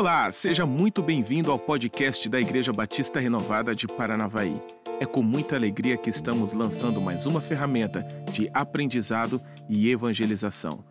[0.00, 4.58] Olá, seja muito bem-vindo ao podcast da Igreja Batista Renovada de Paranavaí.
[4.98, 8.00] É com muita alegria que estamos lançando mais uma ferramenta
[8.32, 10.82] de aprendizado e evangelização.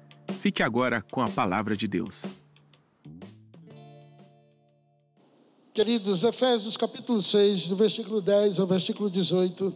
[0.41, 2.22] Fique agora com a palavra de Deus.
[5.73, 9.76] Queridos, Efésios capítulo 6, do versículo 10 ao versículo 18,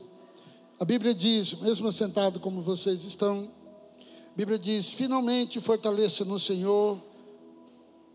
[0.79, 3.49] a Bíblia diz, mesmo assentado como vocês estão,
[3.97, 7.12] a Bíblia diz: finalmente fortaleça no Senhor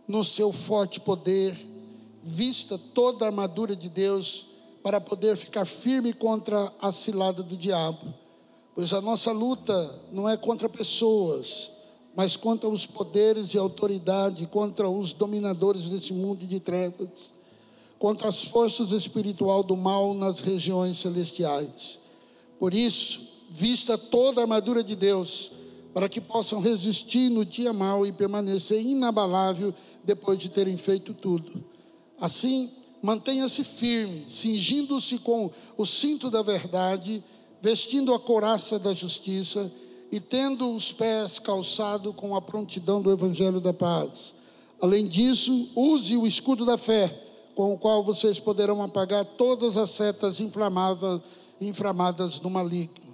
[0.08, 1.54] no seu forte poder,
[2.22, 4.46] vista toda a armadura de Deus
[4.82, 8.14] para poder ficar firme contra a cilada do diabo.
[8.74, 11.70] Pois a nossa luta não é contra pessoas,
[12.16, 17.32] mas contra os poderes e autoridade, contra os dominadores desse mundo de trevas,
[17.98, 21.98] contra as forças espiritual do mal nas regiões celestiais.
[22.58, 25.52] Por isso, vista toda a armadura de Deus,
[25.92, 31.64] para que possam resistir no dia mau e permanecer inabalável depois de terem feito tudo.
[32.20, 32.70] Assim,
[33.03, 37.22] mantenha-se firme, cingindo-se com o cinto da verdade,
[37.61, 39.72] vestindo a couraça da justiça
[40.11, 44.34] e tendo os pés calçados com a prontidão do evangelho da paz.
[44.80, 47.08] Além disso, use o escudo da fé,
[47.55, 51.20] com o qual vocês poderão apagar todas as setas inflamadas,
[52.39, 53.08] do maligno.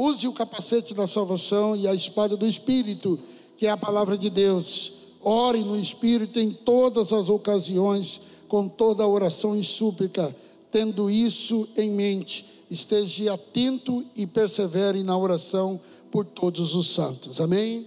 [0.00, 3.18] Use o capacete da salvação e a espada do Espírito,
[3.56, 9.02] que é a palavra de Deus Ore no Espírito em todas as ocasiões, com toda
[9.02, 10.34] a oração e súplica,
[10.70, 12.46] tendo isso em mente.
[12.70, 15.80] Esteja atento e persevere na oração
[16.12, 17.40] por todos os santos.
[17.40, 17.84] Amém?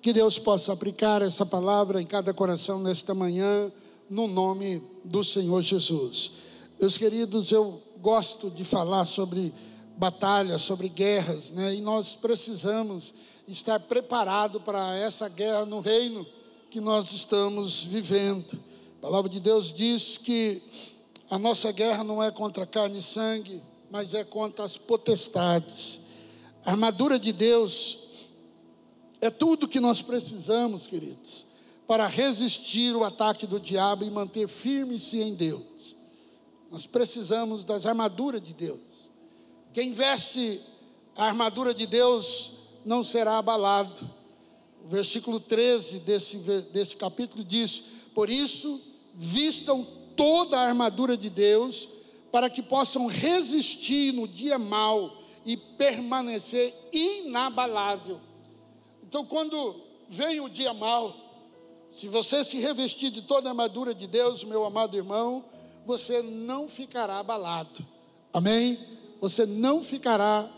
[0.00, 3.70] Que Deus possa aplicar essa palavra em cada coração nesta manhã,
[4.08, 6.32] no nome do Senhor Jesus.
[6.80, 9.52] Meus queridos, eu gosto de falar sobre
[10.00, 11.74] batalhas, sobre guerras, né?
[11.74, 13.12] E nós precisamos
[13.46, 16.26] estar preparados para essa guerra no reino
[16.70, 18.58] que nós estamos vivendo.
[18.96, 20.62] A palavra de Deus diz que
[21.28, 26.00] a nossa guerra não é contra carne e sangue, mas é contra as potestades.
[26.64, 27.98] A armadura de Deus
[29.20, 31.44] é tudo que nós precisamos, queridos,
[31.86, 35.94] para resistir o ataque do diabo e manter firme-se em Deus.
[36.70, 38.89] Nós precisamos das armaduras de Deus.
[39.72, 40.60] Quem veste
[41.16, 42.52] a armadura de Deus
[42.84, 44.20] não será abalado
[44.84, 46.36] o versículo 13 desse,
[46.72, 47.82] desse capítulo diz:
[48.14, 48.80] Por isso,
[49.14, 49.86] vistam
[50.16, 51.88] toda a armadura de Deus,
[52.32, 58.20] para que possam resistir no dia mau e permanecer inabalável.
[59.02, 61.14] Então, quando vem o dia mau,
[61.92, 65.44] se você se revestir de toda a armadura de Deus, meu amado irmão,
[65.84, 67.84] você não ficará abalado.
[68.32, 68.78] Amém?
[69.20, 70.50] Você não ficará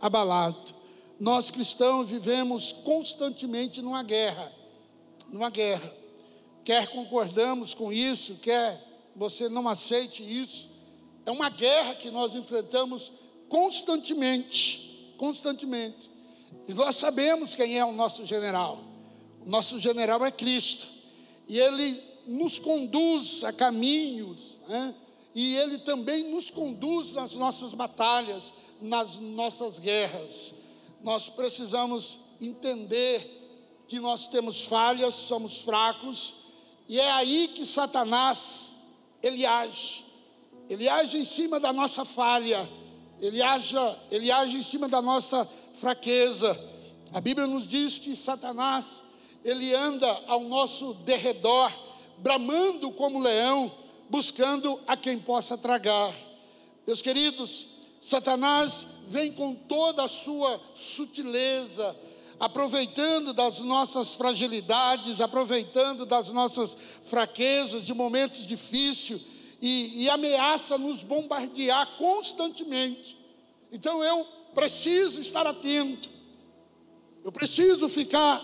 [0.00, 0.80] abalado
[1.20, 4.50] nós cristãos vivemos constantemente numa guerra,
[5.28, 5.94] numa guerra.
[6.64, 8.82] Quer concordamos com isso, quer
[9.14, 10.70] você não aceite isso,
[11.26, 13.12] é uma guerra que nós enfrentamos
[13.50, 16.10] constantemente, constantemente.
[16.66, 18.82] E nós sabemos quem é o nosso general.
[19.44, 20.88] O nosso general é Cristo.
[21.46, 24.94] E ele nos conduz a caminhos, né?
[25.34, 30.54] E ele também nos conduz nas nossas batalhas, nas nossas guerras
[31.02, 33.38] nós precisamos entender
[33.88, 36.34] que nós temos falhas, somos fracos,
[36.88, 38.74] e é aí que Satanás
[39.22, 40.04] ele age.
[40.68, 42.68] Ele age em cima da nossa falha,
[43.20, 43.74] ele age,
[44.10, 46.58] ele age em cima da nossa fraqueza.
[47.12, 49.02] A Bíblia nos diz que Satanás
[49.44, 51.72] ele anda ao nosso derredor,
[52.18, 53.72] bramando como leão,
[54.10, 56.12] buscando a quem possa tragar.
[56.86, 57.68] Meus queridos,
[58.00, 61.96] Satanás vem com toda a sua sutileza,
[62.38, 69.22] aproveitando das nossas fragilidades, aproveitando das nossas fraquezas, de momentos difíceis,
[69.62, 73.16] e, e ameaça nos bombardear constantemente.
[73.70, 76.08] Então eu preciso estar atento,
[77.22, 78.42] eu preciso ficar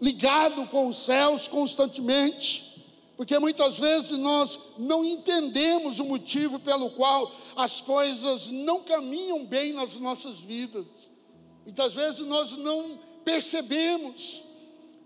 [0.00, 2.69] ligado com os céus constantemente
[3.20, 9.74] porque muitas vezes nós não entendemos o motivo pelo qual as coisas não caminham bem
[9.74, 10.86] nas nossas vidas.
[11.62, 14.42] Muitas vezes nós não percebemos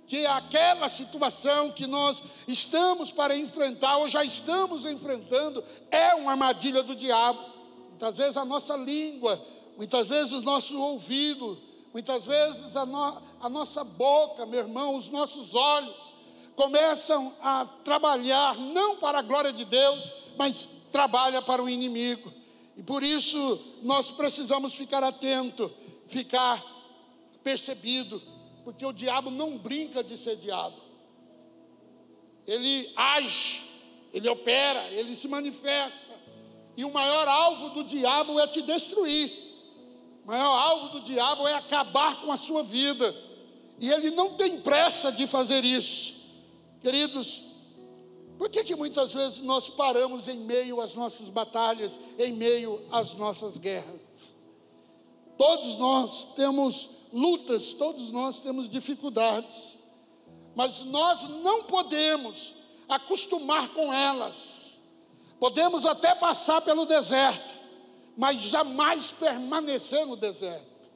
[0.06, 6.84] que aquela situação que nós estamos para enfrentar ou já estamos enfrentando é uma armadilha
[6.84, 7.44] do diabo.
[7.88, 9.44] Muitas vezes a nossa língua,
[9.76, 11.60] muitas vezes o nosso ouvido,
[11.93, 16.14] muitas vezes a, no, a nossa boca, meu irmão, os nossos olhos,
[16.56, 22.33] começam a trabalhar não para a glória de Deus, mas trabalha para o inimigo.
[22.77, 25.73] E por isso nós precisamos ficar atento,
[26.09, 26.62] ficar
[27.43, 28.21] percebido,
[28.65, 30.77] porque o diabo não brinca de ser diabo.
[32.47, 33.75] Ele age
[34.15, 36.15] ele opera, ele se manifesta.
[36.77, 39.29] E o maior alvo do diabo é te destruir.
[40.23, 43.12] O maior alvo do diabo é acabar com a sua vida.
[43.81, 46.15] E ele não tem pressa de fazer isso.
[46.84, 47.42] Queridos,
[48.36, 53.14] por que, que muitas vezes nós paramos em meio às nossas batalhas, em meio às
[53.14, 54.02] nossas guerras?
[55.38, 59.78] Todos nós temos lutas, todos nós temos dificuldades,
[60.54, 62.52] mas nós não podemos
[62.86, 64.78] acostumar com elas.
[65.40, 67.54] Podemos até passar pelo deserto,
[68.14, 70.90] mas jamais permanecer no deserto.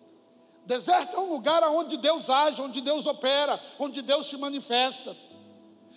[0.67, 5.17] Deserto é um lugar onde Deus age, onde Deus opera, onde Deus se manifesta.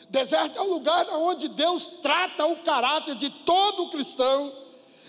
[0.10, 4.52] Deserto é um lugar onde Deus trata o caráter de todo cristão.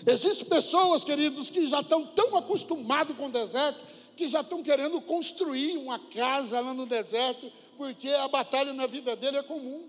[0.05, 3.79] Existem pessoas, queridos, que já estão tão acostumados com o deserto,
[4.15, 9.15] que já estão querendo construir uma casa lá no deserto, porque a batalha na vida
[9.15, 9.87] dele é comum.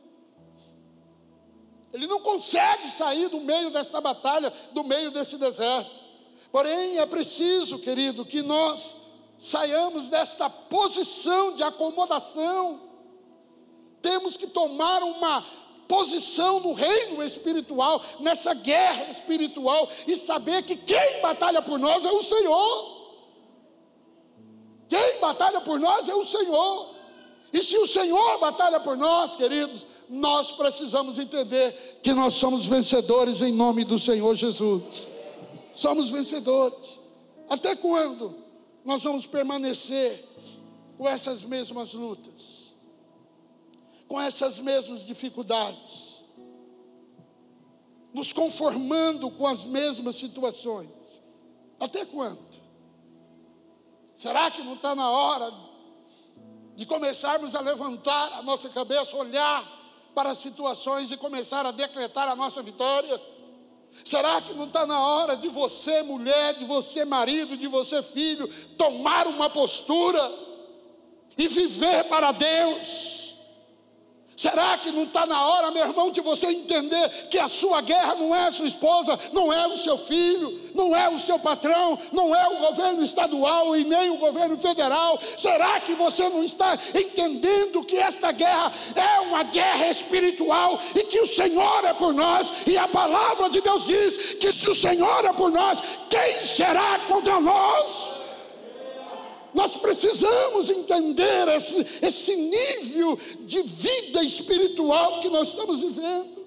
[1.92, 5.90] Ele não consegue sair do meio dessa batalha, do meio desse deserto.
[6.50, 8.96] Porém, é preciso, querido, que nós
[9.38, 12.83] saiamos desta posição de acomodação.
[14.04, 15.42] Temos que tomar uma
[15.88, 22.12] posição no reino espiritual, nessa guerra espiritual, e saber que quem batalha por nós é
[22.12, 23.14] o Senhor.
[24.90, 26.94] Quem batalha por nós é o Senhor.
[27.50, 33.40] E se o Senhor batalha por nós, queridos, nós precisamos entender que nós somos vencedores
[33.40, 35.08] em nome do Senhor Jesus.
[35.74, 37.00] Somos vencedores.
[37.48, 38.34] Até quando
[38.84, 40.22] nós vamos permanecer
[40.98, 42.63] com essas mesmas lutas?
[44.08, 46.22] Com essas mesmas dificuldades?
[48.12, 50.90] Nos conformando com as mesmas situações?
[51.80, 52.62] Até quando?
[54.14, 55.52] Será que não está na hora
[56.76, 59.64] de começarmos a levantar a nossa cabeça, olhar
[60.14, 63.20] para as situações e começar a decretar a nossa vitória?
[64.04, 68.48] Será que não está na hora de você, mulher, de você, marido, de você, filho,
[68.76, 70.32] tomar uma postura
[71.36, 73.23] e viver para Deus?
[74.36, 78.14] Será que não está na hora, meu irmão, de você entender que a sua guerra
[78.16, 81.98] não é a sua esposa, não é o seu filho, não é o seu patrão,
[82.12, 85.20] não é o governo estadual e nem o governo federal?
[85.36, 91.20] Será que você não está entendendo que esta guerra é uma guerra espiritual e que
[91.20, 92.52] o Senhor é por nós?
[92.66, 95.80] E a palavra de Deus diz que se o Senhor é por nós,
[96.10, 98.23] quem será contra nós?
[99.54, 106.44] Nós precisamos entender esse, esse nível de vida espiritual que nós estamos vivendo.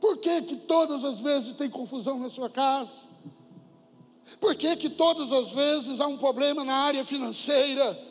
[0.00, 3.10] Por que, que todas as vezes tem confusão na sua casa?
[4.40, 8.08] Por que, que todas as vezes há um problema na área financeira?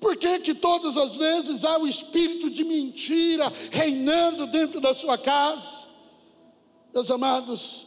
[0.00, 5.18] Por que, que todas as vezes há o espírito de mentira reinando dentro da sua
[5.18, 5.88] casa?
[6.94, 7.86] Meus amados,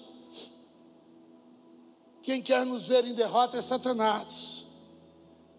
[2.22, 4.59] quem quer nos ver em derrota é Satanás.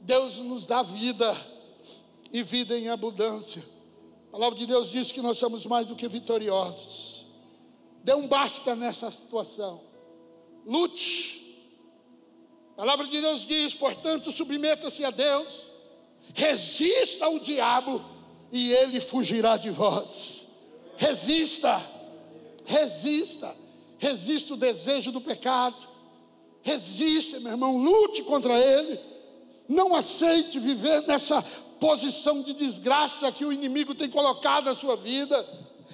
[0.00, 1.36] Deus nos dá vida
[2.32, 3.62] e vida em abundância.
[4.28, 7.26] A palavra de Deus diz que nós somos mais do que vitoriosos.
[8.02, 9.80] Dê um basta nessa situação.
[10.64, 11.38] Lute.
[12.74, 15.64] A palavra de Deus diz, portanto, submeta-se a Deus,
[16.34, 18.02] resista ao diabo
[18.50, 20.46] e ele fugirá de vós.
[20.96, 21.82] Resista,
[22.64, 23.54] resista,
[23.98, 25.76] resista o desejo do pecado,
[26.62, 28.98] resista, meu irmão, lute contra ele
[29.70, 31.40] não aceite viver nessa
[31.78, 35.46] posição de desgraça que o inimigo tem colocado na sua vida.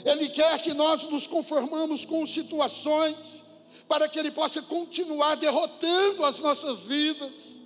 [0.03, 3.45] Ele quer que nós nos conformamos com situações
[3.87, 7.59] para que ele possa continuar derrotando as nossas vidas.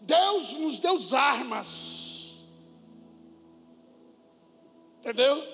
[0.00, 2.38] Deus nos deu armas.
[5.00, 5.44] Entendeu?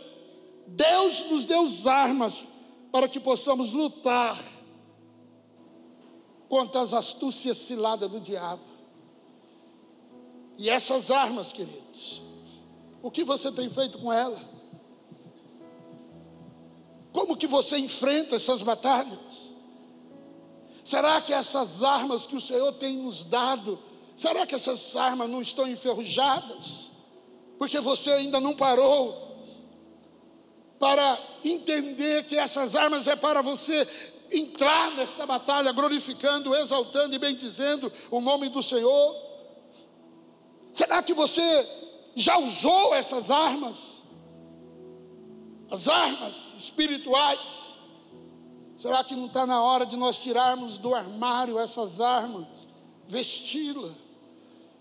[0.66, 2.47] Deus nos deu armas
[2.92, 4.38] para que possamos lutar
[6.47, 8.67] contra as astúcias ciladas do diabo.
[10.58, 12.20] E essas armas, queridos,
[13.00, 14.42] o que você tem feito com ela?
[17.12, 19.48] Como que você enfrenta essas batalhas?
[20.84, 23.78] Será que essas armas que o Senhor tem nos dado,
[24.16, 26.90] será que essas armas não estão enferrujadas?
[27.56, 29.44] Porque você ainda não parou
[30.78, 33.86] para entender que essas armas é para você
[34.32, 39.27] entrar nesta batalha glorificando, exaltando e bendizendo o nome do Senhor.
[40.78, 41.68] Será que você
[42.14, 44.00] já usou essas armas?
[45.68, 47.76] As armas espirituais?
[48.78, 52.47] Será que não está na hora de nós tirarmos do armário essas armas,
[53.08, 53.90] vesti-la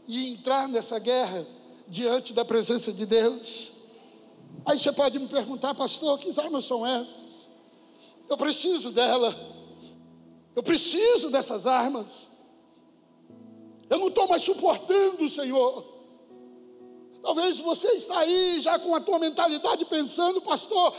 [0.08, 1.48] e entrar nessa guerra
[1.88, 3.72] diante da presença de Deus?
[4.68, 7.50] Aí você pode me perguntar, pastor, que armas são essas?
[8.30, 9.36] Eu preciso dela.
[10.56, 12.30] Eu preciso dessas armas.
[13.90, 15.86] Eu não estou mais suportando, Senhor.
[17.22, 20.94] Talvez você está aí já com a tua mentalidade pensando, pastor,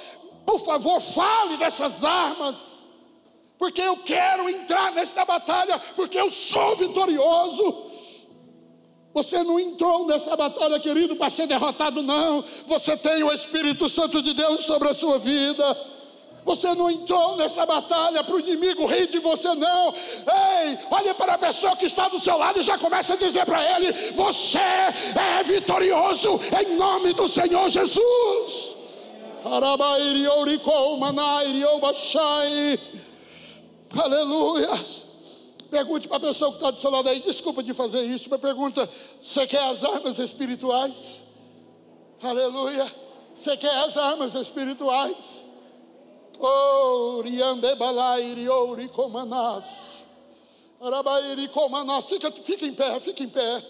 [0.44, 2.78] por favor, fale dessas armas.
[3.58, 7.86] Porque eu quero entrar nesta batalha, porque eu sou vitorioso.
[9.12, 12.44] Você não entrou nessa batalha, querido, para ser derrotado, não.
[12.66, 15.97] Você tem o Espírito Santo de Deus sobre a sua vida.
[16.48, 19.92] Você não entrou nessa batalha para o inimigo rir de você, não.
[19.92, 23.44] Ei, olhe para a pessoa que está do seu lado e já começa a dizer
[23.44, 28.76] para ele: Você é vitorioso em nome do Senhor Jesus.
[33.94, 34.70] Aleluia.
[35.70, 38.40] Pergunte para a pessoa que está do seu lado aí, desculpa de fazer isso, mas
[38.40, 38.88] pergunta:
[39.22, 41.22] Você quer as armas espirituais?
[42.22, 42.90] Aleluia.
[43.36, 45.46] Você quer as armas espirituais?
[52.02, 53.62] Fica, fica em pé, fica em pé.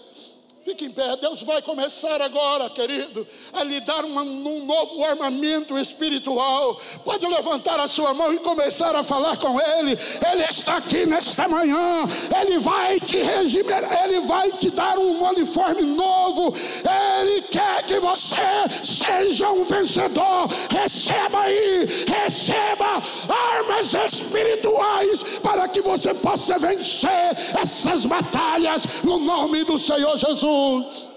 [0.65, 5.77] Fique em pé, Deus vai começar agora, querido, a lhe dar um, um, novo armamento
[5.77, 6.79] espiritual.
[7.05, 9.97] Pode levantar a sua mão e começar a falar com Ele.
[10.31, 12.03] Ele está aqui nesta manhã,
[12.41, 16.53] Ele vai te regimir, Ele vai te dar um uniforme novo.
[17.21, 18.41] Ele quer que você
[18.83, 20.49] seja um vencedor.
[20.69, 29.79] Receba aí, receba armas espirituais para que você possa vencer essas batalhas no nome do
[29.79, 30.48] Senhor Jesus.
[30.49, 31.07] Jesus.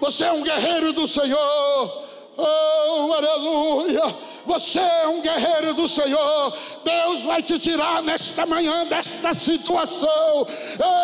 [0.00, 2.02] Você é um guerreiro do Senhor.
[2.36, 4.14] Oh, aleluia.
[4.44, 6.52] Você é um guerreiro do Senhor.
[6.82, 10.46] Deus vai te tirar nesta manhã desta situação.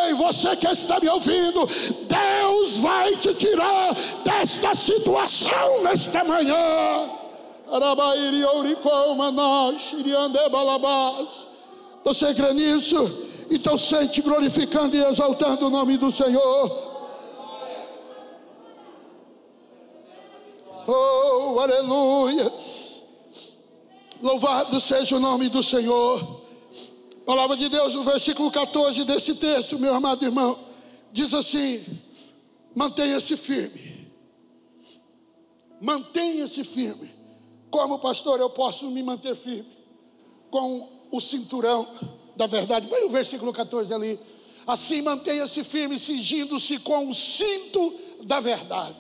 [0.06, 1.68] Ei, você que está me ouvindo,
[2.08, 7.10] Deus vai te tirar desta situação nesta manhã.
[12.04, 13.27] Você crê nisso?
[13.50, 16.88] Então sente glorificando e exaltando o nome do Senhor.
[20.86, 23.04] Oh, aleluias.
[24.20, 26.42] Louvado seja o nome do Senhor.
[27.24, 30.58] palavra de Deus, no versículo 14 desse texto, meu amado irmão,
[31.12, 31.84] diz assim:
[32.74, 34.10] mantenha-se firme.
[35.80, 37.14] Mantenha-se firme.
[37.70, 39.78] Como pastor, eu posso me manter firme
[40.50, 41.86] com o cinturão
[42.38, 42.86] da verdade.
[42.86, 44.18] Põe o versículo 14 ali.
[44.64, 48.96] Assim mantenha-se firme, cingindo-se com o cinto da verdade.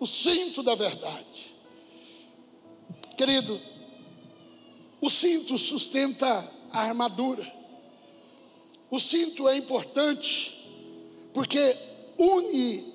[0.00, 1.54] O cinto da verdade.
[3.16, 3.60] Querido,
[5.00, 7.46] o cinto sustenta a armadura.
[8.90, 10.58] O cinto é importante
[11.34, 11.76] porque
[12.18, 12.92] une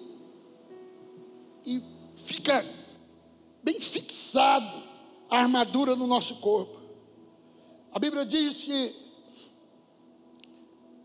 [1.65, 1.81] e
[2.15, 2.65] fica
[3.61, 4.83] bem fixado
[5.29, 6.77] a armadura no nosso corpo.
[7.91, 9.06] A Bíblia diz que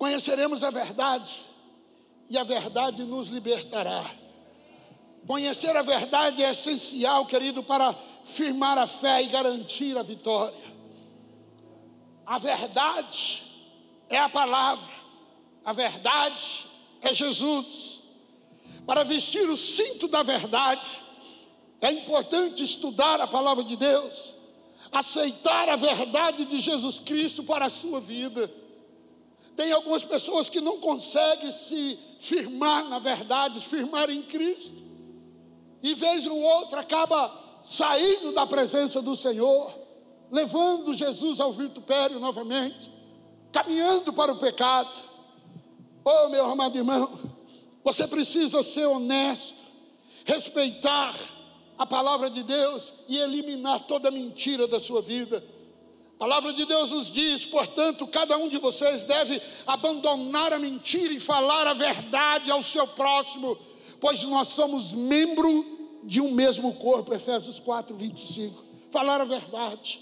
[0.03, 1.43] Conheceremos a verdade
[2.29, 4.05] e a verdade nos libertará.
[5.29, 7.95] Conhecer a verdade é essencial, querido, para
[8.25, 10.75] firmar a fé e garantir a vitória.
[12.27, 13.45] A verdade
[14.09, 14.93] é a palavra,
[15.65, 16.67] a verdade
[17.01, 18.01] é Jesus.
[18.85, 21.01] Para vestir o cinto da verdade,
[21.81, 24.35] é importante estudar a palavra de Deus,
[24.91, 28.62] aceitar a verdade de Jesus Cristo para a sua vida.
[29.57, 34.83] Tem algumas pessoas que não conseguem se firmar na verdade, se firmar em Cristo.
[35.83, 39.73] E vez ou outra acaba saindo da presença do Senhor,
[40.31, 42.91] levando Jesus ao vitupério novamente,
[43.53, 45.03] caminhando para o pecado.
[46.05, 47.11] Oh, meu amado irmão,
[47.85, 49.63] você precisa ser honesto,
[50.25, 51.15] respeitar
[51.77, 55.45] a palavra de Deus e eliminar toda mentira da sua vida.
[56.23, 61.19] Palavra de Deus nos diz, portanto, cada um de vocês deve abandonar a mentira e
[61.19, 63.59] falar a verdade ao seu próximo,
[64.01, 68.65] pois nós somos membro de um mesmo corpo, Efésios 4, 25.
[68.93, 70.01] Falar a verdade.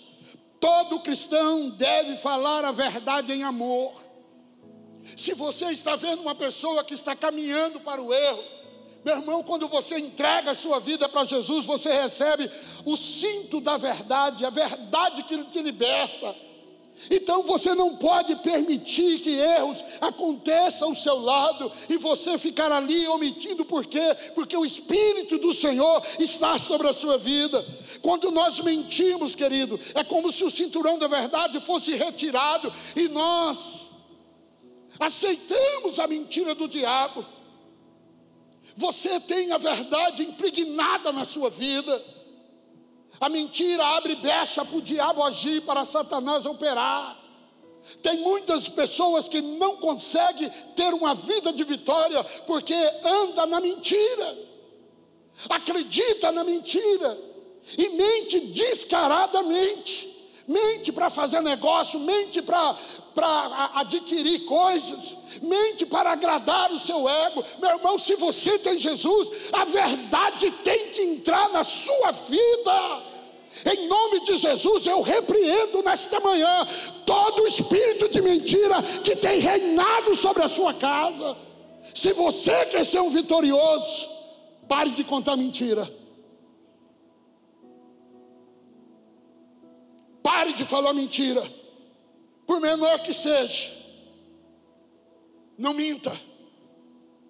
[0.60, 3.94] Todo cristão deve falar a verdade em amor.
[5.16, 8.44] Se você está vendo uma pessoa que está caminhando para o erro,
[9.04, 12.50] meu irmão, quando você entrega a sua vida para Jesus, você recebe
[12.84, 16.34] o cinto da verdade, a verdade que te liberta.
[17.10, 23.06] Então você não pode permitir que erros aconteçam ao seu lado e você ficar ali
[23.08, 24.14] omitindo, por quê?
[24.34, 27.64] Porque o Espírito do Senhor está sobre a sua vida.
[28.02, 33.90] Quando nós mentimos, querido, é como se o cinturão da verdade fosse retirado e nós
[34.98, 37.24] aceitamos a mentira do diabo.
[38.76, 42.02] Você tem a verdade impregnada na sua vida.
[43.20, 47.18] A mentira abre brecha para o diabo agir, para Satanás operar.
[48.02, 52.74] Tem muitas pessoas que não conseguem ter uma vida de vitória porque
[53.04, 54.38] anda na mentira,
[55.48, 57.18] acredita na mentira
[57.76, 60.08] e mente descaradamente.
[60.46, 62.76] Mente para fazer negócio, mente para
[63.74, 67.44] adquirir coisas, mente para agradar o seu ego.
[67.60, 73.10] Meu irmão, se você tem Jesus, a verdade tem que entrar na sua vida.
[73.64, 76.66] Em nome de Jesus, eu repreendo nesta manhã
[77.04, 81.36] todo o espírito de mentira que tem reinado sobre a sua casa.
[81.94, 84.08] Se você quer ser um vitorioso,
[84.68, 85.90] pare de contar mentira.
[90.22, 91.42] Pare de falar mentira,
[92.46, 93.79] por menor que seja.
[95.60, 96.10] Não minta.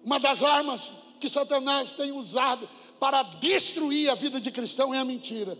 [0.05, 5.03] Uma das armas que Satanás tem usado para destruir a vida de cristão é a
[5.03, 5.57] mentira.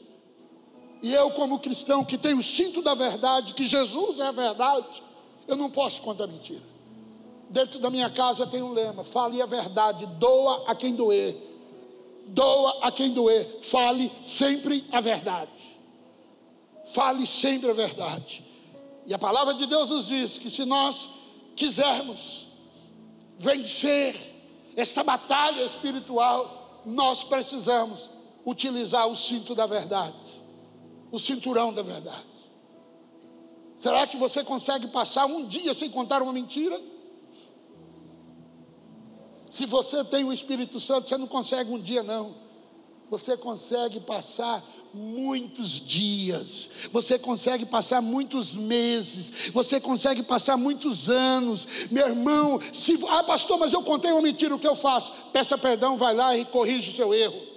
[1.01, 5.03] E eu, como cristão que tenho o cinto da verdade, que Jesus é a verdade,
[5.49, 6.63] eu não posso contar mentira.
[7.49, 11.35] Dentro da minha casa tem um lema: fale a verdade, doa a quem doer.
[12.27, 15.51] Doa a quem doer, fale sempre a verdade.
[16.93, 18.45] Fale sempre a verdade.
[19.05, 21.09] E a palavra de Deus nos diz que se nós
[21.53, 22.49] quisermos
[23.41, 24.15] vencer
[24.75, 28.09] essa batalha espiritual, nós precisamos
[28.45, 30.31] utilizar o cinto da verdade
[31.11, 32.31] o cinturão da verdade.
[33.77, 36.79] Será que você consegue passar um dia sem contar uma mentira?
[39.51, 42.35] Se você tem o Espírito Santo, você não consegue um dia, não.
[43.11, 44.63] Você consegue passar
[44.93, 51.67] muitos dias, você consegue passar muitos meses, você consegue passar muitos anos.
[51.91, 52.97] Meu irmão, se.
[53.09, 55.11] Ah, pastor, mas eu contei uma mentira, o que eu faço?
[55.33, 57.51] Peça perdão, vai lá e corrija o seu erro.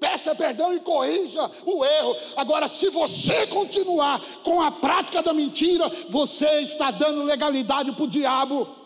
[0.00, 2.16] peça perdão e corrija o erro.
[2.36, 8.08] Agora, se você continuar com a prática da mentira, você está dando legalidade para o
[8.08, 8.81] diabo.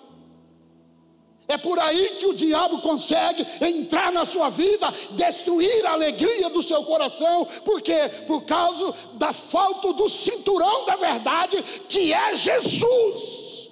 [1.48, 6.60] É por aí que o diabo consegue entrar na sua vida, destruir a alegria do
[6.62, 7.94] seu coração, porque
[8.26, 13.70] por causa da falta do cinturão da verdade, que é Jesus.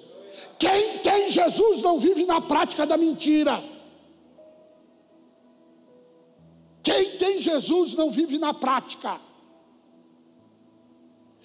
[0.57, 3.61] Quem tem Jesus não vive na prática da mentira.
[6.81, 9.19] Quem tem Jesus não vive na prática.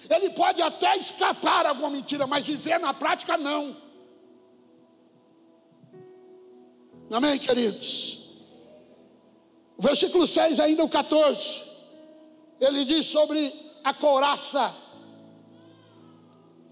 [0.08, 3.89] Ele pode até escapar alguma mentira, mas viver na prática não.
[7.10, 8.18] Amém, queridos?
[9.76, 11.62] O versículo 6, ainda o 14,
[12.60, 14.74] ele diz sobre a couraça.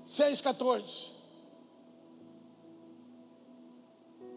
[0.07, 1.13] 6, 14.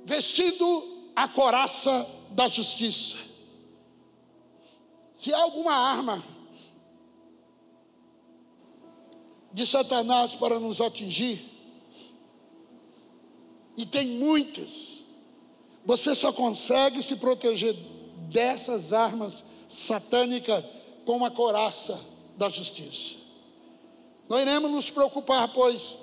[0.06, 3.32] Vestido a coraça da justiça
[5.22, 6.24] se há alguma arma
[9.54, 11.48] de Satanás para nos atingir,
[13.78, 15.01] e tem muitas,
[15.86, 17.76] você só consegue se proteger
[18.30, 20.64] dessas armas satânicas
[21.06, 22.00] com a coraça
[22.38, 23.18] da justiça.
[24.30, 25.98] Não iremos nos preocupar, pois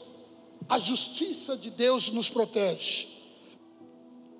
[0.69, 3.09] a justiça de Deus nos protege.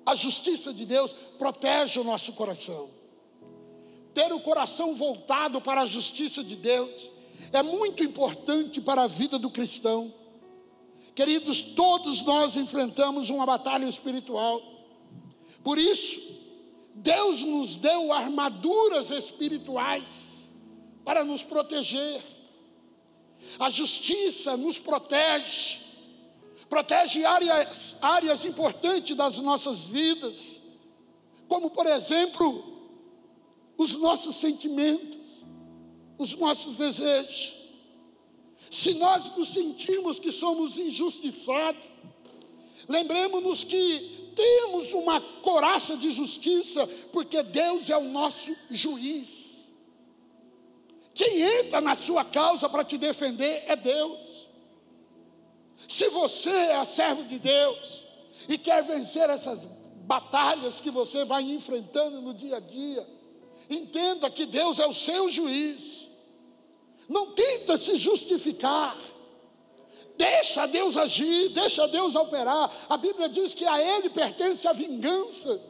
[0.05, 2.89] A justiça de Deus protege o nosso coração
[4.19, 7.09] ter o coração voltado para a justiça de Deus
[7.53, 10.13] é muito importante para a vida do cristão.
[11.15, 14.61] Queridos, todos nós enfrentamos uma batalha espiritual.
[15.69, 16.19] Por isso,
[16.95, 20.49] Deus nos deu armaduras espirituais
[21.05, 22.23] para nos proteger.
[23.59, 25.77] A justiça nos protege,
[26.67, 30.59] protege áreas, áreas importantes das nossas vidas,
[31.47, 32.89] como por exemplo,
[33.77, 35.19] os nossos sentimentos,
[36.17, 37.53] os nossos desejos.
[38.71, 41.87] Se nós nos sentimos que somos injustiçados,
[42.89, 49.59] lembremos-nos que temos uma coraça de justiça, porque Deus é o nosso juiz.
[51.13, 54.49] Quem entra na sua causa para te defender é Deus.
[55.87, 58.03] Se você é servo de Deus
[58.47, 59.59] e quer vencer essas
[60.05, 63.05] batalhas que você vai enfrentando no dia a dia,
[63.69, 66.07] Entenda que Deus é o seu juiz.
[67.07, 68.97] Não tenta se justificar.
[70.19, 72.69] Deixa Deus agir, deixa Deus operar.
[72.89, 75.61] A Bíblia diz que a Ele pertence a vingança.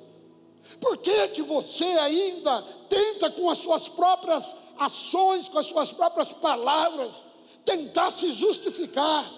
[0.82, 6.34] Por que, que você ainda tenta com as suas próprias ações, com as suas próprias
[6.34, 7.24] palavras,
[7.64, 9.32] tentar se justificar?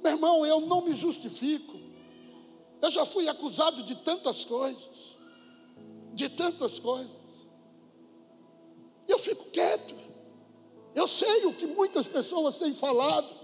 [0.00, 1.76] Meu irmão, eu não me justifico.
[2.80, 5.18] Eu já fui acusado de tantas coisas,
[6.12, 7.10] de tantas coisas.
[9.08, 9.96] Eu fico quieto.
[10.94, 13.43] Eu sei o que muitas pessoas têm falado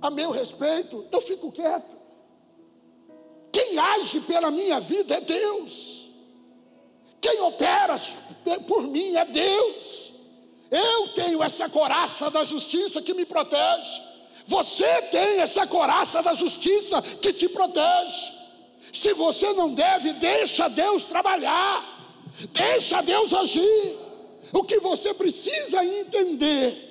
[0.00, 1.96] a meu respeito, eu fico quieto.
[3.52, 6.10] Quem age pela minha vida é Deus.
[7.20, 7.98] Quem opera
[8.66, 10.12] por mim é Deus.
[10.70, 14.02] Eu tenho essa coraça da justiça que me protege.
[14.46, 18.32] Você tem essa coraça da justiça que te protege.
[18.92, 21.84] Se você não deve, deixa Deus trabalhar,
[22.52, 23.98] deixa Deus agir.
[24.52, 26.85] O que você precisa entender,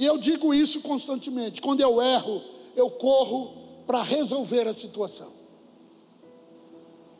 [0.00, 2.42] e eu digo isso constantemente: quando eu erro,
[2.74, 5.30] eu corro para resolver a situação.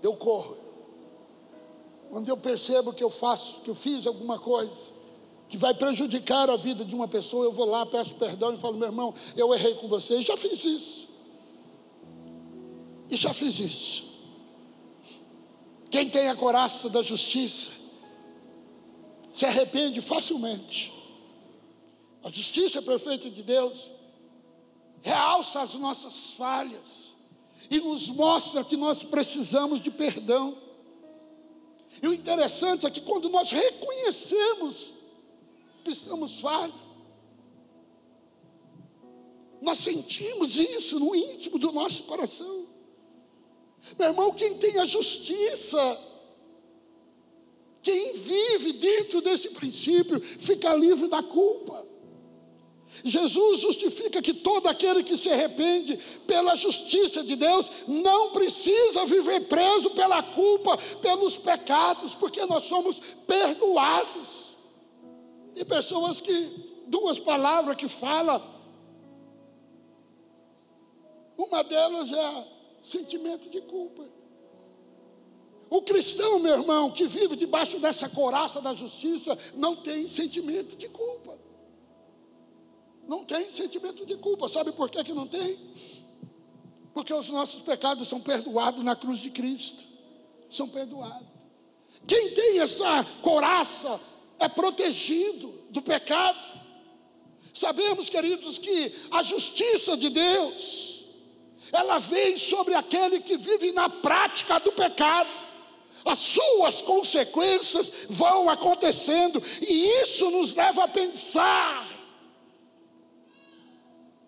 [0.03, 0.57] Eu corro.
[2.09, 4.73] Quando eu percebo que eu faço, que eu fiz alguma coisa
[5.47, 8.77] que vai prejudicar a vida de uma pessoa, eu vou lá, peço perdão e falo,
[8.77, 11.09] meu irmão, eu errei com você, e já fiz isso.
[13.11, 14.05] E já fiz isso.
[15.91, 17.73] Quem tem a coraça da justiça
[19.33, 21.00] se arrepende facilmente.
[22.23, 23.91] A justiça perfeita de Deus
[25.01, 27.15] realça as nossas falhas
[27.71, 30.57] e nos mostra que nós precisamos de perdão.
[32.03, 34.93] E o interessante é que quando nós reconhecemos
[35.85, 36.75] que estamos falhos,
[39.61, 42.67] nós sentimos isso no íntimo do nosso coração.
[43.99, 46.01] Meu irmão, quem tem a justiça,
[47.83, 51.90] quem vive dentro desse princípio, fica livre da culpa.
[53.05, 59.49] Jesus justifica que todo aquele que se arrepende pela justiça de Deus não precisa viver
[59.49, 64.57] preso pela culpa, pelos pecados, porque nós somos perdoados.
[65.55, 68.43] E pessoas que, duas palavras que fala,
[71.37, 72.49] uma delas é
[72.83, 74.05] sentimento de culpa.
[75.71, 80.89] O cristão, meu irmão, que vive debaixo dessa coraça da justiça, não tem sentimento de
[80.89, 81.39] culpa.
[83.11, 84.49] Não tem sentimento de culpa.
[84.49, 85.59] Sabe por que, que não tem?
[86.95, 89.83] Porque os nossos pecados são perdoados na cruz de Cristo.
[90.49, 91.27] São perdoados.
[92.07, 94.01] Quem tem essa coraça
[94.39, 96.49] é protegido do pecado.
[97.53, 101.05] Sabemos, queridos, que a justiça de Deus
[101.73, 105.31] ela vem sobre aquele que vive na prática do pecado.
[106.05, 111.90] As suas consequências vão acontecendo, e isso nos leva a pensar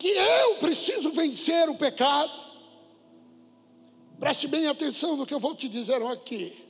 [0.02, 2.32] que eu preciso vencer o pecado.
[4.18, 6.60] Preste bem atenção no que eu vou te dizer aqui.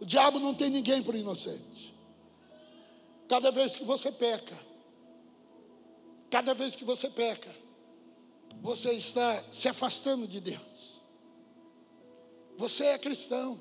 [0.00, 1.92] O diabo não tem ninguém por inocente.
[3.28, 4.56] Cada vez que você peca,
[6.30, 7.52] cada vez que você peca,
[8.62, 11.02] você está se afastando de Deus.
[12.56, 13.58] Você é cristão.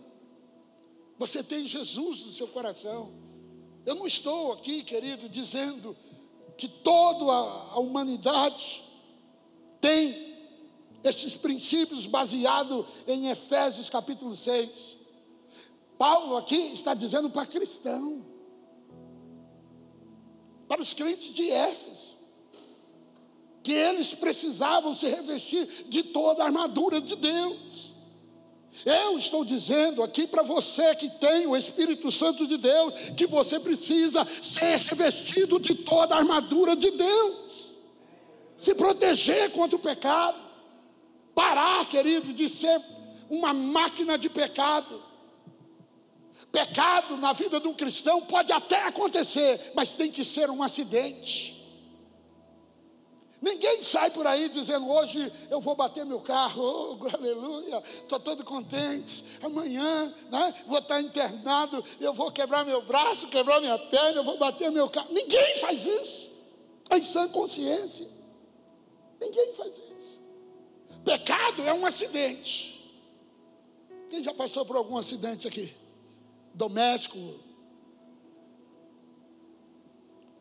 [1.17, 3.12] Você tem Jesus no seu coração.
[3.88, 5.97] Eu não estou aqui, querido, dizendo
[6.58, 8.84] que toda a humanidade
[9.80, 10.36] tem
[11.04, 14.98] esses princípios baseados em Efésios capítulo 6.
[15.98, 18.26] Paulo aqui está dizendo para cristão,
[20.67, 22.08] para os crentes de Éfeso
[23.67, 27.91] que eles precisavam se revestir de toda a armadura de Deus.
[28.86, 33.60] Eu estou dizendo aqui para você que tem o Espírito Santo de Deus, que você
[33.60, 37.74] precisa ser revestido de toda a armadura de Deus,
[38.58, 40.38] se proteger contra o pecado,
[41.34, 42.82] parar, querido, de ser
[43.30, 45.04] uma máquina de pecado.
[46.52, 51.57] Pecado na vida de um cristão pode até acontecer, mas tem que ser um acidente.
[53.39, 58.43] Ninguém sai por aí dizendo hoje eu vou bater meu carro, oh, aleluia, estou todo
[58.43, 59.23] contente.
[59.43, 64.38] Amanhã né, vou estar internado, eu vou quebrar meu braço, quebrar minha perna, eu vou
[64.38, 65.10] bater meu carro.
[65.12, 66.32] Ninguém faz isso.
[66.91, 68.10] Em sã consciência.
[69.21, 70.19] Ninguém faz isso.
[71.06, 72.76] Pecado é um acidente.
[74.10, 75.76] Quem já passou por algum acidente aqui?
[76.54, 77.17] Doméstico?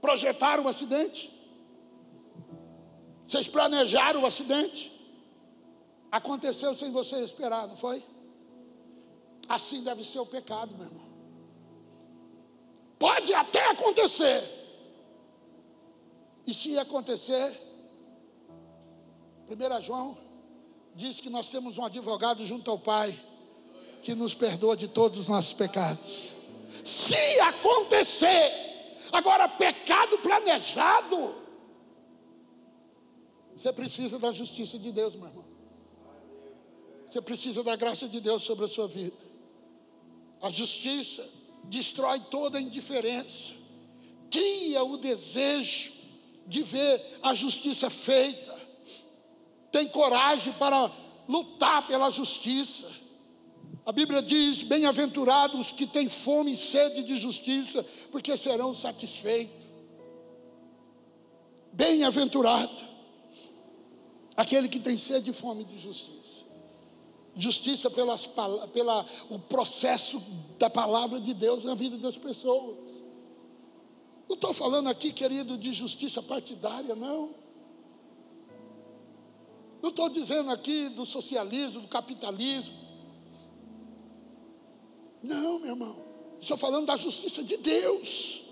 [0.00, 1.35] Projetaram um acidente?
[3.26, 4.92] Vocês planejaram o acidente?
[6.10, 8.04] Aconteceu sem você esperar, não foi?
[9.48, 11.06] Assim deve ser o pecado, meu irmão.
[12.98, 14.42] Pode até acontecer.
[16.46, 17.60] E se acontecer,
[19.48, 20.16] 1 João
[20.94, 23.18] diz que nós temos um advogado junto ao Pai
[24.02, 26.32] que nos perdoa de todos os nossos pecados.
[26.84, 31.45] Se acontecer, agora pecado planejado,
[33.56, 35.44] Você precisa da justiça de Deus, meu irmão.
[37.08, 39.16] Você precisa da graça de Deus sobre a sua vida.
[40.42, 41.26] A justiça
[41.64, 43.54] destrói toda a indiferença,
[44.30, 45.92] cria o desejo
[46.46, 48.54] de ver a justiça feita,
[49.72, 50.92] tem coragem para
[51.26, 52.88] lutar pela justiça.
[53.84, 59.56] A Bíblia diz: Bem-aventurados que têm fome e sede de justiça, porque serão satisfeitos.
[61.72, 62.95] Bem-aventurado
[64.36, 66.44] aquele que tem sede e fome de justiça.
[67.34, 68.26] Justiça pelas,
[68.72, 70.22] pela o processo
[70.58, 72.76] da palavra de Deus na vida das pessoas.
[74.28, 77.30] Não estou falando aqui, querido, de justiça partidária, não.
[79.82, 82.74] Não estou dizendo aqui do socialismo, do capitalismo.
[85.22, 85.96] Não, meu irmão.
[86.40, 88.42] Estou falando da justiça de Deus.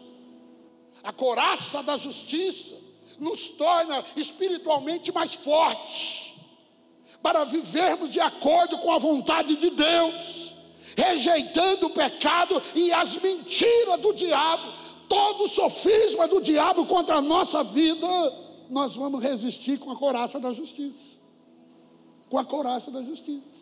[1.03, 2.84] A coraça da justiça
[3.19, 6.35] nos torna espiritualmente mais fortes
[7.23, 10.55] para vivermos de acordo com a vontade de Deus,
[10.95, 14.71] rejeitando o pecado e as mentiras do diabo,
[15.09, 18.07] todo o sofisma do diabo contra a nossa vida,
[18.69, 21.17] nós vamos resistir com a coraça da justiça.
[22.29, 23.55] Com a coraça da justiça.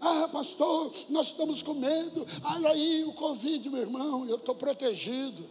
[0.00, 2.26] Ah, pastor, nós estamos com medo.
[2.42, 5.44] Olha aí o Covid, meu irmão, eu estou protegido.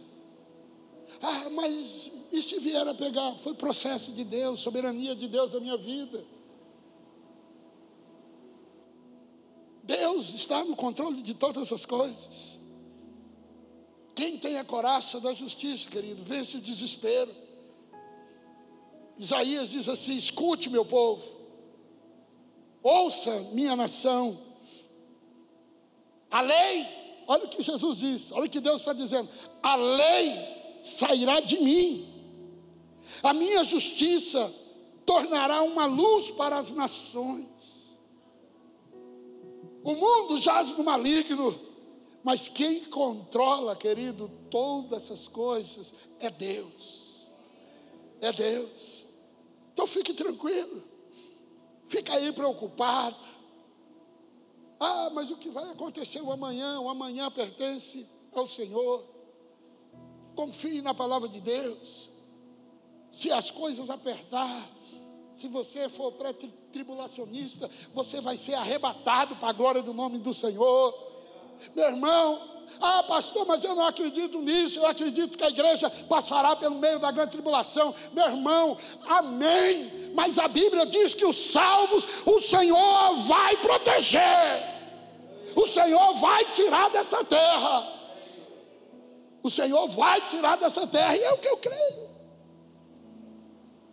[1.22, 3.34] Ah, mas e se vier a pegar?
[3.36, 6.24] Foi processo de Deus, soberania de Deus da minha vida.
[9.82, 12.58] Deus está no controle de todas as coisas.
[14.14, 17.34] Quem tem a coraça da justiça, querido, vence o desespero.
[19.18, 21.22] Isaías diz assim: escute, meu povo,
[22.82, 24.38] ouça, minha nação,
[26.30, 26.86] a lei,
[27.26, 29.28] olha o que Jesus diz, olha o que Deus está dizendo:
[29.62, 32.08] a lei sairá de mim,
[33.22, 34.52] a minha justiça
[35.04, 37.48] tornará uma luz para as nações.
[39.82, 41.58] O mundo jaz no maligno,
[42.22, 47.26] mas quem controla, querido, todas essas coisas é Deus.
[48.20, 49.04] É Deus.
[49.72, 50.84] Então fique tranquilo.
[51.88, 53.16] Fica aí preocupado.
[54.78, 56.78] Ah, mas o que vai acontecer o amanhã?
[56.80, 59.04] O amanhã pertence ao Senhor.
[60.34, 62.08] Confie na palavra de Deus.
[63.12, 64.68] Se as coisas apertar,
[65.36, 70.94] se você for pré-tribulacionista, você vai ser arrebatado para a glória do nome do Senhor.
[71.74, 74.78] Meu irmão, ah, pastor, mas eu não acredito nisso.
[74.78, 77.94] Eu acredito que a igreja passará pelo meio da grande tribulação.
[78.12, 80.12] Meu irmão, amém.
[80.14, 84.80] Mas a Bíblia diz que os salvos, o Senhor vai proteger.
[85.56, 87.99] O Senhor vai tirar dessa terra.
[89.42, 91.16] O Senhor vai tirar dessa terra.
[91.16, 92.10] E é o que eu creio.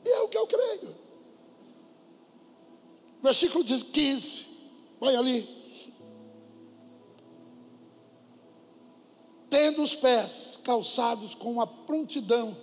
[0.03, 0.95] E é o que eu creio.
[3.21, 4.45] Versículo 15.
[5.01, 5.57] Olha ali.
[9.49, 12.55] Tendo os pés calçados com a prontidão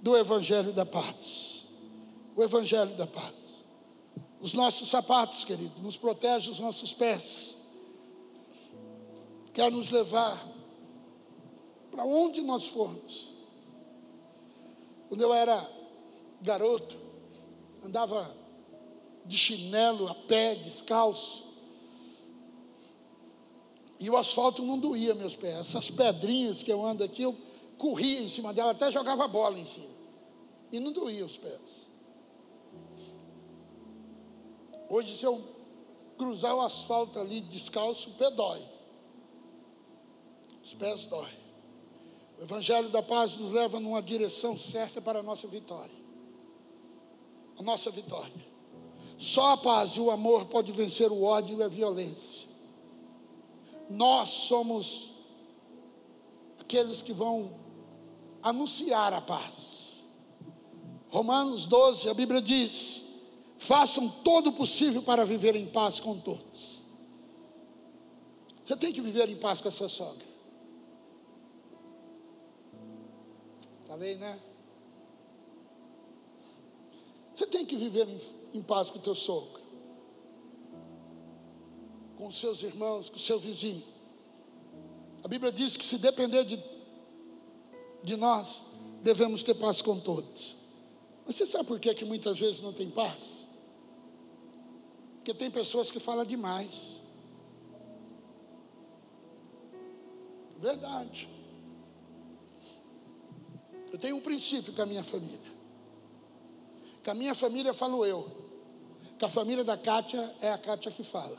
[0.00, 1.68] do Evangelho da paz.
[2.36, 3.34] O Evangelho da paz.
[4.40, 7.56] Os nossos sapatos, querido, nos protege os nossos pés.
[9.52, 10.46] Quer nos levar
[11.90, 13.28] para onde nós formos.
[15.08, 15.68] Quando eu era
[16.40, 16.96] garoto,
[17.84, 18.34] andava
[19.24, 21.44] de chinelo, a pé, descalço.
[23.98, 25.58] E o asfalto não doía meus pés.
[25.58, 27.36] Essas pedrinhas que eu ando aqui, eu
[27.76, 29.90] corria em cima dela, até jogava bola em cima.
[30.72, 31.90] E não doía os pés.
[34.88, 35.42] Hoje, se eu
[36.16, 38.62] cruzar o asfalto ali descalço, o pé dói.
[40.62, 41.39] Os pés dói.
[42.40, 45.94] O Evangelho da Paz nos leva numa direção certa para a nossa vitória.
[47.58, 48.32] A nossa vitória.
[49.18, 52.48] Só a paz e o amor pode vencer o ódio e a violência.
[53.90, 55.10] Nós somos
[56.58, 57.52] aqueles que vão
[58.42, 60.00] anunciar a paz.
[61.10, 63.04] Romanos 12, a Bíblia diz:
[63.58, 66.80] façam todo o possível para viver em paz com todos.
[68.64, 70.29] Você tem que viver em paz com a sua sogra.
[73.90, 74.38] Falei, né?
[77.34, 78.20] Você tem que viver em,
[78.58, 79.60] em paz com o teu sogro,
[82.16, 83.82] com os seus irmãos, com o seu vizinho.
[85.24, 86.62] A Bíblia diz que se depender de,
[88.04, 88.62] de nós,
[89.02, 90.54] devemos ter paz com todos.
[91.26, 93.44] Mas você sabe por que, que muitas vezes não tem paz?
[95.16, 97.00] Porque tem pessoas que falam demais.
[100.60, 101.39] Verdade.
[103.92, 105.52] Eu tenho um princípio com a minha família.
[107.04, 108.30] Com a minha família falo eu.
[109.18, 111.38] Com a família da Kátia é a Kátia que fala.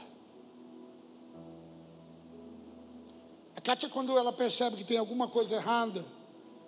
[3.56, 6.06] A Kátia, quando ela percebe que tem alguma coisa errada,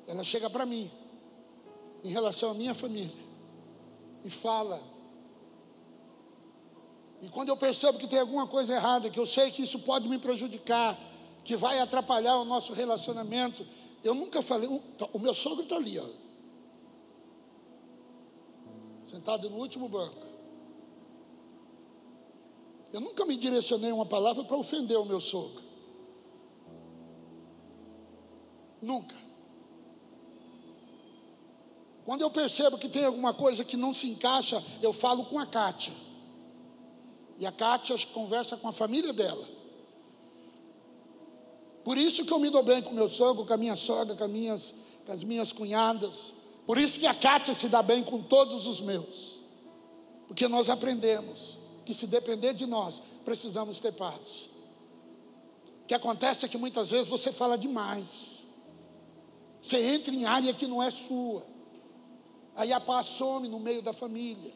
[0.08, 0.92] ela chega para mim,
[2.04, 3.24] em relação à minha família,
[4.24, 4.82] e fala.
[7.22, 10.08] E quando eu percebo que tem alguma coisa errada, que eu sei que isso pode
[10.08, 11.00] me prejudicar,
[11.44, 13.66] que vai atrapalhar o nosso relacionamento,
[14.04, 14.70] eu nunca falei.
[15.14, 16.08] O meu sogro está ali, ó,
[19.10, 20.28] sentado no último banco.
[22.92, 25.64] Eu nunca me direcionei uma palavra para ofender o meu sogro.
[28.82, 29.16] Nunca.
[32.06, 35.46] Quando eu percebo que tem alguma coisa que não se encaixa, eu falo com a
[35.46, 35.94] Kátia.
[37.38, 39.48] E a Kátia conversa com a família dela.
[41.84, 44.28] Por isso que eu me dou bem com meu sogro, com a minha sogra, com,
[44.28, 44.74] minhas,
[45.06, 46.34] com as minhas cunhadas.
[46.66, 49.40] Por isso que a Kátia se dá bem com todos os meus.
[50.28, 54.50] Porque nós aprendemos que se depender de nós, precisamos ter paz.
[55.84, 58.46] O que acontece é que muitas vezes você fala demais.
[59.62, 61.46] Você entra em área que não é sua.
[62.56, 64.54] Aí a paz some no meio da família.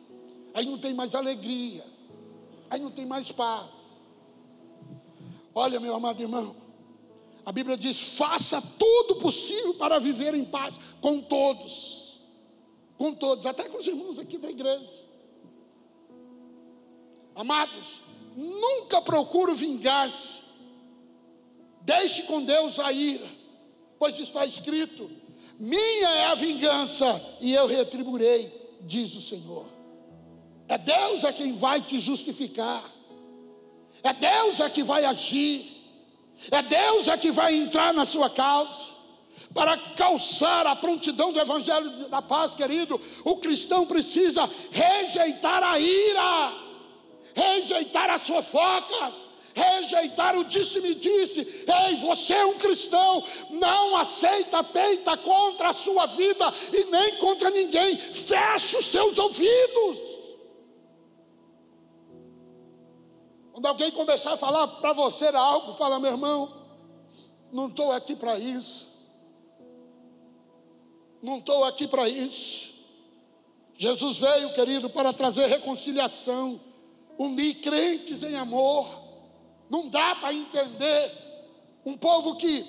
[0.53, 1.83] Aí não tem mais alegria.
[2.69, 3.69] Aí não tem mais paz.
[5.53, 6.55] Olha, meu amado irmão,
[7.47, 12.19] a Bíblia diz: faça tudo possível para viver em paz com todos.
[12.97, 14.85] Com todos, até com os irmãos aqui da igreja.
[17.33, 18.01] Amados,
[18.35, 20.39] nunca procure vingar-se.
[21.83, 23.29] Deixe com Deus a ira,
[23.97, 25.09] pois está escrito:
[25.57, 29.67] minha é a vingança e eu retribuirei, diz o Senhor.
[30.67, 32.93] É Deus a quem vai te justificar.
[34.03, 35.76] É Deus a que vai agir.
[36.51, 38.97] É Deus é que vai entrar na sua causa.
[39.53, 46.53] Para calçar a prontidão do Evangelho da paz, querido, o cristão precisa rejeitar a ira,
[47.33, 51.65] rejeitar as fofocas, rejeitar o disse-me-disse.
[51.87, 57.49] Ei, você é um cristão, não aceita peita contra a sua vida e nem contra
[57.49, 57.97] ninguém.
[57.97, 60.06] Feche os seus ouvidos.
[63.57, 66.47] Quando alguém começar a falar para você algo, fala, meu irmão,
[67.51, 68.85] não estou aqui para isso.
[71.23, 72.85] Não estou aqui para isso.
[73.75, 76.61] Jesus veio, querido, para trazer reconciliação,
[77.17, 78.87] unir crentes em amor.
[79.71, 81.11] Não dá para entender
[81.83, 82.63] um povo que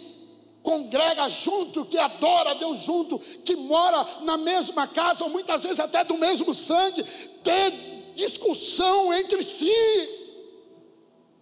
[0.62, 6.03] congrega junto, que adora Deus junto, que mora na mesma casa, ou muitas vezes até
[6.03, 7.03] do mesmo sangue,
[7.44, 10.17] ter discussão entre si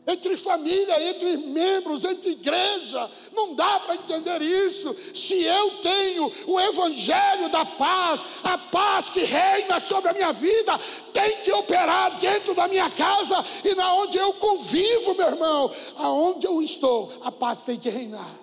[0.06, 3.10] entre família, entre membros, entre igreja.
[3.32, 4.94] Não dá para entender isso.
[5.14, 10.78] Se eu tenho o evangelho da paz, a paz que reina sobre a minha vida,
[11.12, 16.46] tem que operar dentro da minha casa e na onde eu convivo, meu irmão, aonde
[16.46, 18.38] eu estou, a paz tem que reinar.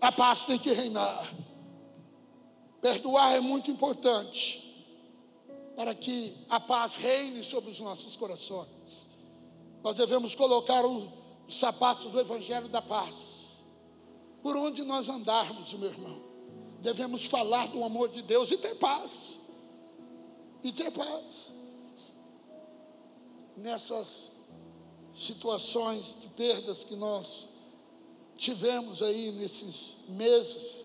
[0.00, 1.32] A paz tem que reinar.
[2.80, 4.64] Perdoar é muito importante
[5.74, 9.05] para que a paz reine sobre os nossos corações.
[9.86, 11.12] Nós devemos colocar os
[11.48, 13.62] sapatos do Evangelho da Paz.
[14.42, 16.24] Por onde nós andarmos, meu irmão,
[16.80, 19.38] devemos falar do amor de Deus e ter paz.
[20.64, 21.52] E ter paz.
[23.56, 24.32] Nessas
[25.14, 27.46] situações de perdas que nós
[28.36, 30.84] tivemos aí nesses meses,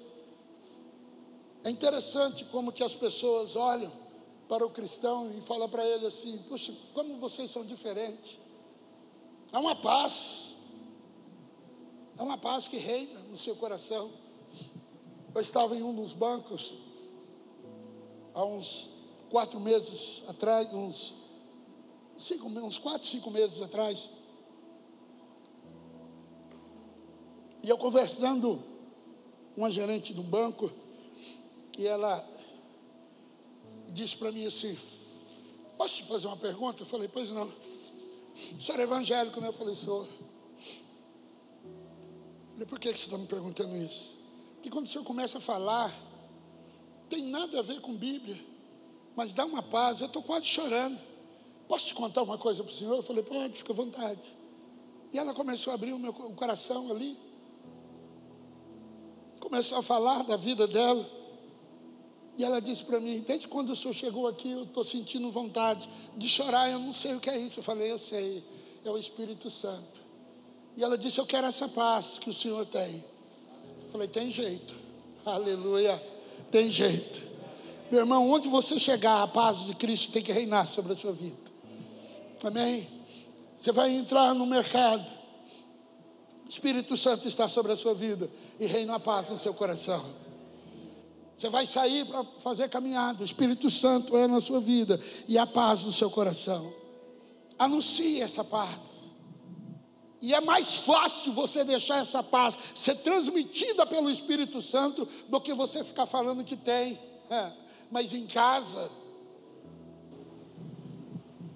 [1.63, 3.91] é interessante como que as pessoas olham
[4.47, 8.40] para o cristão e falam para ele assim: Puxa, como vocês são diferentes.
[9.51, 10.55] Há uma paz.
[12.17, 14.11] Há uma paz que reina no seu coração.
[15.33, 16.73] Eu estava em um dos bancos
[18.33, 18.89] há uns
[19.29, 21.13] quatro meses atrás, uns,
[22.17, 24.09] cinco, uns quatro, cinco meses atrás.
[27.63, 28.63] E eu conversando
[29.53, 30.71] com uma gerente do banco,
[31.77, 32.27] e ela
[33.89, 34.77] disse para mim assim:
[35.77, 36.81] Posso te fazer uma pergunta?
[36.81, 37.51] Eu falei: Pois não.
[38.35, 39.47] O senhor é evangélico, né?
[39.47, 39.73] Eu falei.
[39.73, 40.07] Eu
[42.53, 44.11] falei, por que você está me perguntando isso?
[44.55, 45.91] Porque quando o senhor começa a falar,
[47.09, 48.39] tem nada a ver com Bíblia,
[49.15, 50.99] mas dá uma paz, eu estou quase chorando.
[51.67, 52.95] Posso te contar uma coisa para o senhor?
[52.97, 54.21] Eu falei, pode, fica à vontade.
[55.11, 57.17] E ela começou a abrir o meu o coração ali.
[59.39, 61.20] Começou a falar da vida dela.
[62.37, 65.87] E ela disse para mim: Desde quando o senhor chegou aqui, eu estou sentindo vontade
[66.15, 66.69] de chorar.
[66.69, 67.59] Eu não sei o que é isso.
[67.59, 68.43] Eu falei: Eu sei,
[68.83, 70.01] é o Espírito Santo.
[70.75, 73.03] E ela disse: Eu quero essa paz que o senhor tem.
[73.85, 74.73] Eu falei: Tem jeito.
[75.25, 76.01] Aleluia.
[76.51, 77.21] Tem jeito.
[77.91, 81.11] Meu irmão, onde você chegar, a paz de Cristo tem que reinar sobre a sua
[81.11, 81.51] vida.
[82.43, 82.87] Amém?
[83.59, 85.05] Você vai entrar no mercado,
[86.45, 88.29] o Espírito Santo está sobre a sua vida
[88.59, 90.03] e reina a paz no seu coração.
[91.41, 95.47] Você vai sair para fazer caminhada, o Espírito Santo é na sua vida e a
[95.47, 96.71] paz no seu coração.
[97.57, 99.15] Anuncie essa paz.
[100.21, 105.51] E é mais fácil você deixar essa paz ser transmitida pelo Espírito Santo do que
[105.51, 106.99] você ficar falando que tem.
[107.27, 107.51] É.
[107.89, 108.91] Mas em casa,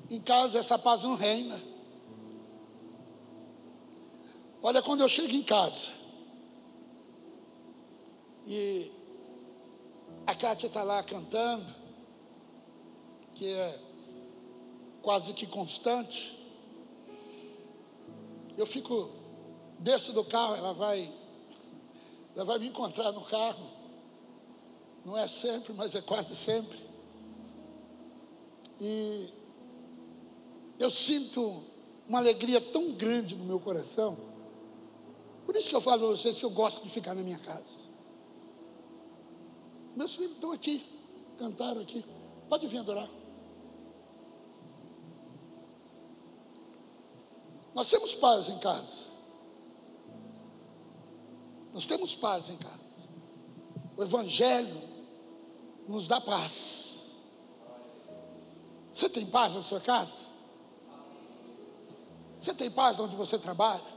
[0.09, 1.61] em casa essa paz não reina.
[4.63, 5.91] Olha, quando eu chego em casa
[8.47, 8.94] e
[10.27, 11.65] a Kátia está lá cantando,
[13.33, 13.79] que é
[15.01, 16.35] quase que constante,
[18.57, 19.09] eu fico,
[19.79, 21.13] desço do carro, ela vai,
[22.33, 23.69] ela vai me encontrar no carro.
[25.03, 26.79] Não é sempre, mas é quase sempre.
[28.79, 29.29] E
[30.79, 31.63] eu sinto
[32.07, 34.17] uma alegria tão grande no meu coração.
[35.45, 37.84] Por isso que eu falo a vocês que eu gosto de ficar na minha casa.
[39.95, 40.85] Meus filhos estão aqui,
[41.37, 42.03] cantaram aqui.
[42.49, 43.09] Pode vir adorar.
[47.73, 49.05] Nós temos paz em casa.
[51.73, 52.85] Nós temos paz em casa.
[53.97, 54.81] O Evangelho
[55.87, 57.03] nos dá paz.
[58.93, 60.25] Você tem paz na sua casa?
[62.41, 63.95] Você tem paz onde você trabalha?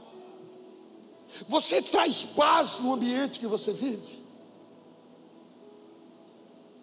[1.47, 4.18] Você traz paz no ambiente que você vive?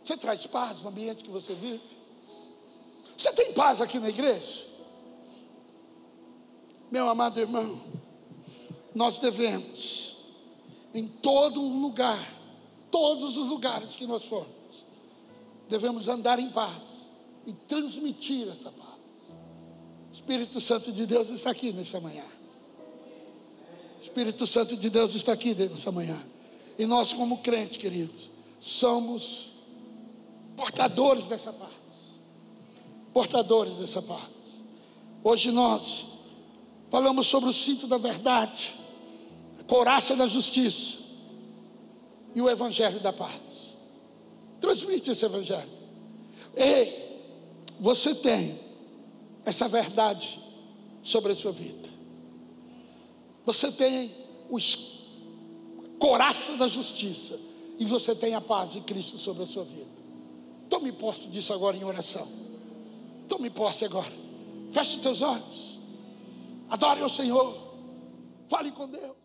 [0.07, 1.83] Você traz paz no ambiente que você vive?
[3.19, 4.65] Você tem paz aqui na igreja?
[6.93, 7.81] Meu amado irmão,
[8.95, 10.19] nós devemos,
[10.95, 12.33] em todo lugar,
[12.89, 14.87] todos os lugares que nós formos,
[15.69, 17.09] devemos andar em paz
[17.45, 19.01] e transmitir essa paz.
[20.11, 22.27] O Espírito Santo de Deus está aqui nessa manhã.
[23.99, 26.17] O Espírito Santo de Deus está aqui nessa manhã.
[26.79, 28.31] E nós, como crentes, queridos,
[28.61, 29.56] somos
[30.57, 31.73] portadores dessa paz.
[33.13, 34.31] Portadores dessa paz.
[35.23, 36.17] Hoje nós
[36.91, 38.75] Falamos sobre o cinto da verdade,
[39.61, 40.99] a coraça da justiça
[42.35, 43.77] e o evangelho da paz.
[44.61, 45.71] Transmite esse evangelho.
[46.55, 47.21] Ei,
[47.81, 48.59] você tem
[49.45, 50.41] essa verdade
[51.03, 51.89] sobre a sua vida.
[53.45, 54.13] Você tem
[54.49, 54.59] o
[55.99, 57.39] coraça da justiça
[57.79, 59.96] e você tem a paz de Cristo sobre a sua vida.
[60.69, 62.29] Tome posse disso agora em oração.
[63.29, 64.13] Tome posse agora.
[64.71, 65.81] Feche teus olhos.
[66.69, 67.57] Adore o Senhor.
[68.49, 69.16] Fale com Deus.